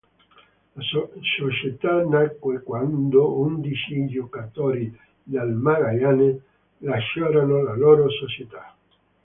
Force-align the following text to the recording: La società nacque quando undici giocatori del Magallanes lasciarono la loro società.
La 0.73 0.81
società 1.37 2.03
nacque 2.03 2.63
quando 2.63 3.37
undici 3.39 4.07
giocatori 4.07 4.91
del 5.21 5.49
Magallanes 5.51 6.39
lasciarono 6.79 7.61
la 7.61 7.75
loro 7.75 8.09
società. 8.09 8.75